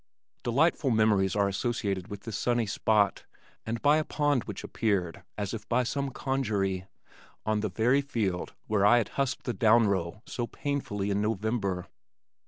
Delightful 0.41 0.89
memories 0.89 1.35
are 1.35 1.47
associated 1.47 2.07
with 2.07 2.21
this 2.23 2.35
sunny 2.35 2.65
spot 2.65 3.25
and 3.67 3.77
with 3.85 3.99
a 3.99 4.03
pond 4.03 4.45
which 4.45 4.63
appeared 4.63 5.21
as 5.37 5.53
if 5.53 5.69
by 5.69 5.83
some 5.83 6.09
conjury, 6.09 6.87
on 7.45 7.59
the 7.59 7.69
very 7.69 8.01
field 8.01 8.55
where 8.65 8.83
I 8.83 8.97
had 8.97 9.09
husked 9.09 9.43
the 9.43 9.53
down 9.53 9.85
row 9.87 10.23
so 10.25 10.47
painfully 10.47 11.11
in 11.11 11.21
November. 11.21 11.85